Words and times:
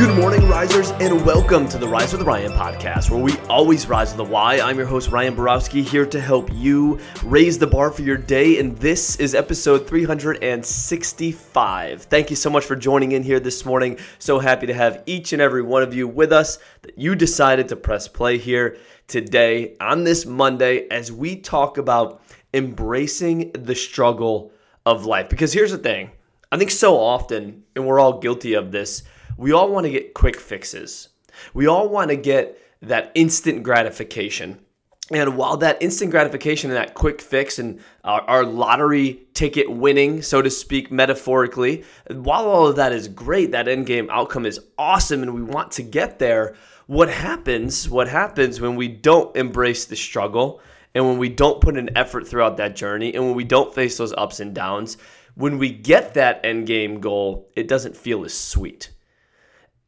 and 0.00 1.26
welcome 1.26 1.68
to 1.68 1.76
the 1.76 1.86
Rise 1.86 2.14
with 2.14 2.22
Ryan 2.22 2.52
podcast, 2.52 3.10
where 3.10 3.20
we 3.20 3.36
always 3.50 3.86
rise 3.86 4.08
with 4.08 4.16
the 4.16 4.24
why. 4.32 4.58
I'm 4.58 4.78
your 4.78 4.86
host, 4.86 5.10
Ryan 5.10 5.34
Borowski, 5.34 5.82
here 5.82 6.06
to 6.06 6.18
help 6.18 6.48
you 6.54 6.98
raise 7.22 7.58
the 7.58 7.66
bar 7.66 7.90
for 7.90 8.00
your 8.00 8.16
day, 8.16 8.58
and 8.58 8.74
this 8.78 9.16
is 9.16 9.34
episode 9.34 9.86
365. 9.86 12.02
Thank 12.04 12.30
you 12.30 12.36
so 12.36 12.48
much 12.48 12.64
for 12.64 12.76
joining 12.76 13.12
in 13.12 13.22
here 13.22 13.40
this 13.40 13.66
morning. 13.66 13.98
So 14.18 14.38
happy 14.38 14.66
to 14.68 14.72
have 14.72 15.02
each 15.04 15.34
and 15.34 15.42
every 15.42 15.60
one 15.60 15.82
of 15.82 15.92
you 15.92 16.08
with 16.08 16.32
us 16.32 16.58
that 16.80 16.96
you 16.96 17.14
decided 17.14 17.68
to 17.68 17.76
press 17.76 18.08
play 18.08 18.38
here 18.38 18.78
today 19.06 19.76
on 19.82 20.04
this 20.04 20.24
Monday 20.24 20.88
as 20.88 21.12
we 21.12 21.36
talk 21.36 21.76
about 21.76 22.22
embracing 22.54 23.52
the 23.52 23.74
struggle 23.74 24.50
of 24.86 25.04
life. 25.04 25.28
Because 25.28 25.52
here's 25.52 25.72
the 25.72 25.78
thing 25.78 26.10
I 26.50 26.56
think 26.56 26.70
so 26.70 26.96
often, 26.96 27.64
and 27.76 27.86
we're 27.86 28.00
all 28.00 28.18
guilty 28.18 28.54
of 28.54 28.72
this 28.72 29.02
we 29.40 29.52
all 29.52 29.70
want 29.70 29.84
to 29.84 29.90
get 29.90 30.12
quick 30.12 30.38
fixes. 30.38 31.08
We 31.54 31.66
all 31.66 31.88
want 31.88 32.10
to 32.10 32.16
get 32.16 32.60
that 32.82 33.10
instant 33.14 33.62
gratification. 33.62 34.60
And 35.10 35.34
while 35.38 35.56
that 35.56 35.82
instant 35.82 36.10
gratification 36.10 36.70
and 36.70 36.76
that 36.76 36.92
quick 36.92 37.22
fix 37.22 37.58
and 37.58 37.80
our, 38.04 38.20
our, 38.20 38.44
lottery 38.44 39.22
ticket 39.32 39.68
winning, 39.70 40.20
so 40.20 40.42
to 40.42 40.50
speak, 40.50 40.92
metaphorically, 40.92 41.84
while 42.10 42.44
all 42.44 42.66
of 42.66 42.76
that 42.76 42.92
is 42.92 43.08
great, 43.08 43.52
that 43.52 43.66
end 43.66 43.86
game 43.86 44.08
outcome 44.10 44.44
is 44.44 44.60
awesome 44.76 45.22
and 45.22 45.34
we 45.34 45.42
want 45.42 45.72
to 45.72 45.82
get 45.82 46.18
there, 46.18 46.54
what 46.86 47.08
happens, 47.08 47.88
what 47.88 48.08
happens 48.08 48.60
when 48.60 48.76
we 48.76 48.88
don't 48.88 49.34
embrace 49.36 49.86
the 49.86 49.96
struggle 49.96 50.60
and 50.94 51.06
when 51.06 51.16
we 51.16 51.30
don't 51.30 51.62
put 51.62 51.78
an 51.78 51.96
effort 51.96 52.28
throughout 52.28 52.58
that 52.58 52.76
journey 52.76 53.14
and 53.14 53.24
when 53.24 53.34
we 53.34 53.44
don't 53.44 53.74
face 53.74 53.96
those 53.96 54.12
ups 54.12 54.38
and 54.38 54.54
downs, 54.54 54.98
when 55.34 55.56
we 55.56 55.70
get 55.70 56.12
that 56.12 56.44
end 56.44 56.66
game 56.66 57.00
goal, 57.00 57.48
it 57.56 57.68
doesn't 57.68 57.96
feel 57.96 58.22
as 58.26 58.34
sweet. 58.34 58.90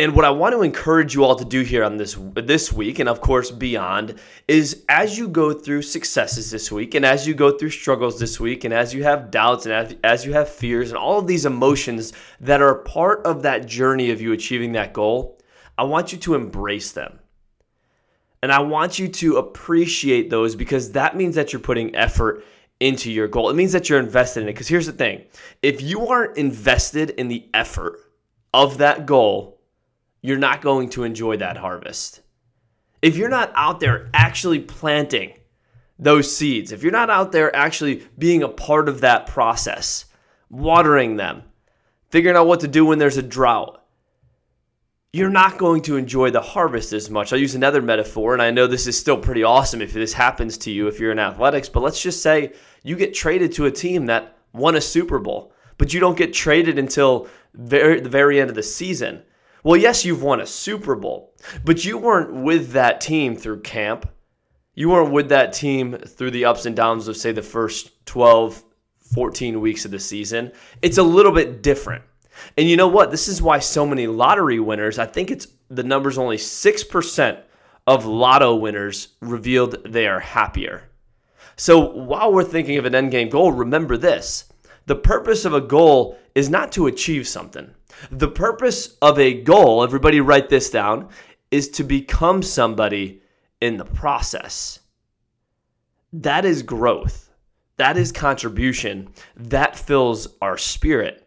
And 0.00 0.14
what 0.14 0.24
I 0.24 0.30
want 0.30 0.54
to 0.54 0.62
encourage 0.62 1.14
you 1.14 1.24
all 1.24 1.36
to 1.36 1.44
do 1.44 1.60
here 1.60 1.84
on 1.84 1.98
this 1.98 2.16
this 2.34 2.72
week 2.72 3.00
and 3.00 3.08
of 3.08 3.20
course 3.20 3.50
beyond 3.50 4.18
is 4.48 4.82
as 4.88 5.18
you 5.18 5.28
go 5.28 5.52
through 5.52 5.82
successes 5.82 6.50
this 6.50 6.72
week 6.72 6.94
and 6.94 7.04
as 7.04 7.28
you 7.28 7.34
go 7.34 7.50
through 7.50 7.68
struggles 7.68 8.18
this 8.18 8.40
week 8.40 8.64
and 8.64 8.72
as 8.72 8.94
you 8.94 9.02
have 9.02 9.30
doubts 9.30 9.66
and 9.66 9.74
as, 9.74 9.94
as 10.02 10.24
you 10.24 10.32
have 10.32 10.48
fears 10.48 10.88
and 10.88 10.96
all 10.96 11.18
of 11.18 11.26
these 11.26 11.44
emotions 11.44 12.14
that 12.40 12.62
are 12.62 12.76
part 12.76 13.26
of 13.26 13.42
that 13.42 13.66
journey 13.66 14.10
of 14.10 14.22
you 14.22 14.32
achieving 14.32 14.72
that 14.72 14.94
goal, 14.94 15.38
I 15.76 15.84
want 15.84 16.12
you 16.12 16.18
to 16.20 16.34
embrace 16.34 16.92
them. 16.92 17.18
And 18.42 18.50
I 18.50 18.60
want 18.60 18.98
you 18.98 19.06
to 19.06 19.36
appreciate 19.36 20.30
those 20.30 20.56
because 20.56 20.92
that 20.92 21.14
means 21.14 21.34
that 21.34 21.52
you're 21.52 21.60
putting 21.60 21.94
effort 21.94 22.42
into 22.80 23.12
your 23.12 23.28
goal. 23.28 23.50
It 23.50 23.54
means 23.54 23.72
that 23.72 23.90
you're 23.90 24.00
invested 24.00 24.44
in 24.44 24.48
it. 24.48 24.52
Because 24.52 24.68
here's 24.68 24.86
the 24.86 24.92
thing 24.92 25.26
if 25.60 25.82
you 25.82 26.06
aren't 26.06 26.38
invested 26.38 27.10
in 27.10 27.28
the 27.28 27.50
effort 27.52 28.00
of 28.54 28.78
that 28.78 29.04
goal, 29.04 29.59
you're 30.22 30.38
not 30.38 30.60
going 30.60 30.88
to 30.90 31.04
enjoy 31.04 31.36
that 31.38 31.56
harvest. 31.56 32.20
If 33.02 33.16
you're 33.16 33.28
not 33.28 33.52
out 33.54 33.80
there 33.80 34.10
actually 34.12 34.60
planting 34.60 35.32
those 35.98 36.34
seeds, 36.34 36.72
if 36.72 36.82
you're 36.82 36.92
not 36.92 37.10
out 37.10 37.32
there 37.32 37.54
actually 37.54 38.06
being 38.18 38.42
a 38.42 38.48
part 38.48 38.88
of 38.88 39.00
that 39.00 39.26
process, 39.26 40.06
watering 40.50 41.16
them, 41.16 41.42
figuring 42.10 42.36
out 42.36 42.46
what 42.46 42.60
to 42.60 42.68
do 42.68 42.84
when 42.84 42.98
there's 42.98 43.16
a 43.16 43.22
drought, 43.22 43.84
you're 45.12 45.30
not 45.30 45.58
going 45.58 45.82
to 45.82 45.96
enjoy 45.96 46.30
the 46.30 46.40
harvest 46.40 46.92
as 46.92 47.10
much. 47.10 47.32
I'll 47.32 47.38
use 47.38 47.56
another 47.56 47.82
metaphor, 47.82 48.32
and 48.32 48.42
I 48.42 48.50
know 48.50 48.66
this 48.66 48.86
is 48.86 48.98
still 48.98 49.18
pretty 49.18 49.42
awesome 49.42 49.80
if 49.80 49.92
this 49.92 50.12
happens 50.12 50.56
to 50.58 50.70
you 50.70 50.86
if 50.86 51.00
you're 51.00 51.10
in 51.10 51.18
athletics, 51.18 51.68
but 51.68 51.82
let's 51.82 52.00
just 52.00 52.22
say 52.22 52.52
you 52.84 52.96
get 52.96 53.12
traded 53.14 53.52
to 53.52 53.66
a 53.66 53.70
team 53.70 54.06
that 54.06 54.36
won 54.52 54.76
a 54.76 54.80
Super 54.80 55.18
Bowl, 55.18 55.52
but 55.78 55.92
you 55.92 55.98
don't 55.98 56.16
get 56.16 56.32
traded 56.32 56.78
until 56.78 57.28
very, 57.54 58.00
the 58.00 58.08
very 58.08 58.40
end 58.40 58.50
of 58.50 58.56
the 58.56 58.62
season. 58.62 59.22
Well, 59.62 59.76
yes, 59.76 60.04
you've 60.04 60.22
won 60.22 60.40
a 60.40 60.46
Super 60.46 60.94
Bowl, 60.94 61.34
but 61.64 61.84
you 61.84 61.98
weren't 61.98 62.32
with 62.32 62.72
that 62.72 63.00
team 63.00 63.36
through 63.36 63.60
camp. 63.60 64.08
You 64.74 64.90
weren't 64.90 65.12
with 65.12 65.28
that 65.28 65.52
team 65.52 65.96
through 65.96 66.30
the 66.30 66.46
ups 66.46 66.64
and 66.66 66.74
downs 66.74 67.08
of, 67.08 67.16
say, 67.16 67.32
the 67.32 67.42
first 67.42 68.06
12, 68.06 68.62
14 69.14 69.60
weeks 69.60 69.84
of 69.84 69.90
the 69.90 69.98
season. 69.98 70.52
It's 70.80 70.98
a 70.98 71.02
little 71.02 71.32
bit 71.32 71.62
different. 71.62 72.04
And 72.56 72.68
you 72.68 72.76
know 72.76 72.88
what? 72.88 73.10
This 73.10 73.28
is 73.28 73.42
why 73.42 73.58
so 73.58 73.84
many 73.84 74.06
lottery 74.06 74.60
winners, 74.60 74.98
I 74.98 75.06
think 75.06 75.30
it's 75.30 75.48
the 75.68 75.82
number's 75.82 76.16
only 76.16 76.36
6% 76.36 77.42
of 77.86 78.06
lotto 78.06 78.54
winners 78.54 79.08
revealed 79.20 79.84
they 79.84 80.06
are 80.06 80.20
happier. 80.20 80.84
So 81.56 81.78
while 81.90 82.32
we're 82.32 82.44
thinking 82.44 82.78
of 82.78 82.86
an 82.86 82.94
end 82.94 83.10
game 83.10 83.28
goal, 83.28 83.52
remember 83.52 83.96
this 83.96 84.49
the 84.90 84.96
purpose 84.96 85.44
of 85.44 85.54
a 85.54 85.60
goal 85.60 86.18
is 86.34 86.50
not 86.50 86.72
to 86.72 86.88
achieve 86.88 87.28
something. 87.28 87.72
The 88.10 88.26
purpose 88.26 88.96
of 89.00 89.20
a 89.20 89.40
goal, 89.40 89.84
everybody 89.84 90.20
write 90.20 90.48
this 90.48 90.68
down, 90.68 91.10
is 91.52 91.68
to 91.68 91.84
become 91.84 92.42
somebody 92.42 93.22
in 93.60 93.76
the 93.76 93.84
process. 93.84 94.80
That 96.12 96.44
is 96.44 96.64
growth. 96.64 97.30
That 97.76 97.96
is 97.96 98.10
contribution. 98.10 99.10
That 99.36 99.78
fills 99.78 100.26
our 100.42 100.58
spirit. 100.58 101.24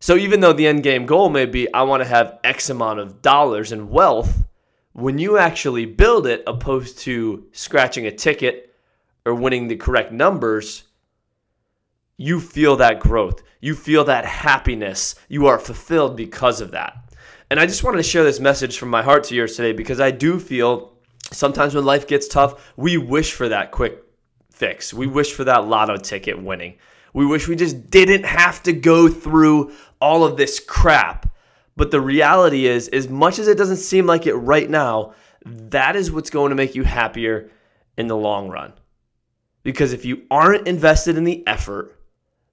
So 0.00 0.16
even 0.16 0.40
though 0.40 0.54
the 0.54 0.66
end 0.66 0.84
game 0.84 1.04
goal 1.04 1.28
may 1.28 1.44
be 1.44 1.70
I 1.74 1.82
want 1.82 2.02
to 2.02 2.08
have 2.08 2.38
X 2.44 2.70
amount 2.70 2.98
of 2.98 3.20
dollars 3.20 3.72
and 3.72 3.90
wealth, 3.90 4.42
when 4.94 5.18
you 5.18 5.36
actually 5.36 5.84
build 5.84 6.26
it 6.26 6.42
opposed 6.46 7.00
to 7.00 7.44
scratching 7.52 8.06
a 8.06 8.10
ticket 8.10 8.74
or 9.26 9.34
winning 9.34 9.68
the 9.68 9.76
correct 9.76 10.12
numbers, 10.12 10.84
you 12.16 12.40
feel 12.40 12.76
that 12.76 13.00
growth. 13.00 13.42
You 13.60 13.74
feel 13.74 14.04
that 14.04 14.24
happiness. 14.24 15.14
You 15.28 15.46
are 15.46 15.58
fulfilled 15.58 16.16
because 16.16 16.60
of 16.60 16.72
that. 16.72 17.14
And 17.50 17.60
I 17.60 17.66
just 17.66 17.84
wanted 17.84 17.98
to 17.98 18.02
share 18.02 18.24
this 18.24 18.40
message 18.40 18.78
from 18.78 18.88
my 18.88 19.02
heart 19.02 19.24
to 19.24 19.34
yours 19.34 19.56
today 19.56 19.72
because 19.72 20.00
I 20.00 20.10
do 20.10 20.38
feel 20.38 20.94
sometimes 21.32 21.74
when 21.74 21.84
life 21.84 22.06
gets 22.06 22.28
tough, 22.28 22.72
we 22.76 22.96
wish 22.96 23.32
for 23.32 23.48
that 23.48 23.70
quick 23.70 24.02
fix. 24.50 24.94
We 24.94 25.06
wish 25.06 25.32
for 25.32 25.44
that 25.44 25.66
lotto 25.66 25.96
ticket 25.96 26.40
winning. 26.40 26.78
We 27.12 27.26
wish 27.26 27.48
we 27.48 27.56
just 27.56 27.90
didn't 27.90 28.24
have 28.24 28.62
to 28.64 28.72
go 28.72 29.08
through 29.08 29.72
all 30.00 30.24
of 30.24 30.36
this 30.36 30.60
crap. 30.60 31.30
But 31.76 31.90
the 31.90 32.00
reality 32.00 32.66
is, 32.66 32.88
as 32.88 33.08
much 33.08 33.38
as 33.38 33.48
it 33.48 33.58
doesn't 33.58 33.76
seem 33.76 34.06
like 34.06 34.26
it 34.26 34.34
right 34.34 34.68
now, 34.68 35.14
that 35.44 35.96
is 35.96 36.10
what's 36.10 36.30
going 36.30 36.50
to 36.50 36.56
make 36.56 36.74
you 36.74 36.84
happier 36.84 37.50
in 37.96 38.06
the 38.06 38.16
long 38.16 38.48
run. 38.48 38.72
Because 39.62 39.92
if 39.92 40.04
you 40.04 40.22
aren't 40.30 40.68
invested 40.68 41.16
in 41.16 41.24
the 41.24 41.46
effort, 41.46 41.96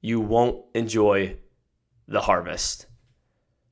you 0.00 0.20
won't 0.20 0.64
enjoy 0.74 1.36
the 2.06 2.20
harvest. 2.20 2.86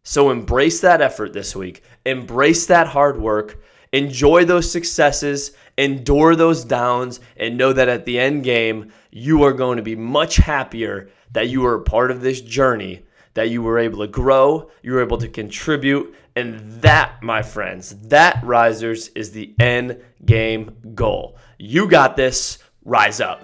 So 0.03 0.31
embrace 0.31 0.81
that 0.81 1.01
effort 1.01 1.33
this 1.33 1.57
week, 1.57 1.83
embrace 2.05 2.67
that 2.67 2.87
hard 2.87 3.21
work, 3.21 3.63
enjoy 3.93 4.45
those 4.45 4.71
successes, 4.71 5.53
endure 5.79 6.37
those 6.37 6.65
downs, 6.65 7.21
and 7.37 7.59
know 7.59 7.73
that 7.73 7.89
at 7.89 8.05
the 8.05 8.19
end 8.19 8.45
game, 8.45 8.93
you 9.11 9.43
are 9.43 9.53
going 9.53 9.79
to 9.79 9.83
be 9.83 9.97
much 9.97 10.37
happier 10.37 11.11
that 11.33 11.49
you 11.49 11.63
were 11.63 11.75
a 11.75 11.83
part 11.83 12.11
of 12.11 12.21
this 12.21 12.41
journey, 12.41 13.05
that 13.35 13.51
you 13.51 13.63
were 13.63 13.79
able 13.79 13.99
to 13.99 14.07
grow, 14.07 14.71
you 14.83 14.93
were 14.93 15.03
able 15.03 15.19
to 15.19 15.29
contribute, 15.29 16.15
and 16.37 16.61
that, 16.83 17.23
my 17.23 17.43
friends, 17.43 17.97
that 18.09 18.43
risers 18.45 19.09
is 19.09 19.33
the 19.33 19.55
end 19.59 20.01
game 20.25 20.77
goal. 20.95 21.37
You 21.59 21.89
got 21.89 22.17
this, 22.17 22.59
rise 22.85 23.21
up. 23.21 23.43